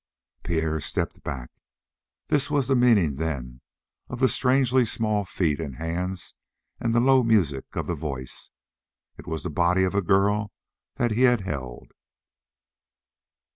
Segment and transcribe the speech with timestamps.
[0.43, 1.51] Pierre stepped back.
[2.29, 3.61] This was the meaning, then,
[4.09, 6.33] of the strangely small feet and hands
[6.79, 8.49] and the low music of the voice.
[9.19, 10.51] It was the body of a girl
[10.95, 11.91] that he had held.